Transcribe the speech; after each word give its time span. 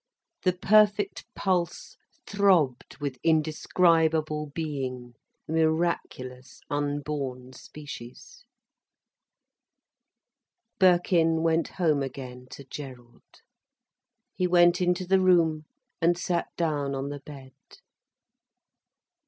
The 0.41 0.53
perfect 0.53 1.25
pulse 1.35 1.95
throbbed 2.25 2.97
with 2.97 3.19
indescribable 3.23 4.47
being, 4.47 5.13
miraculous 5.47 6.59
unborn 6.71 7.53
species. 7.53 8.43
Birkin 10.79 11.43
went 11.43 11.67
home 11.67 12.01
again 12.01 12.47
to 12.49 12.63
Gerald. 12.63 13.43
He 14.33 14.47
went 14.47 14.81
into 14.81 15.05
the 15.05 15.19
room, 15.21 15.65
and 16.01 16.17
sat 16.17 16.47
down 16.57 16.95
on 16.95 17.09
the 17.09 17.19
bed. 17.19 17.53